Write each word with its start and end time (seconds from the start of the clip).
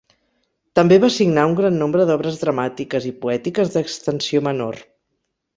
També 0.79 0.97
va 1.03 1.09
signar 1.15 1.43
un 1.49 1.53
gran 1.59 1.77
nombre 1.83 2.07
d'obres 2.11 2.41
dramàtiques 2.45 3.07
i 3.13 3.15
poètiques 3.27 3.73
d'extensió 3.77 4.47
menor. 4.49 4.83